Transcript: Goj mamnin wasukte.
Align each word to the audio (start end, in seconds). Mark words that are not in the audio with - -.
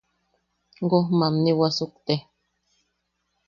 Goj 0.89 1.05
mamnin 1.19 1.57
wasukte. 1.59 2.15